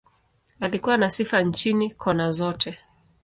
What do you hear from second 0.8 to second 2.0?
na sifa nchini,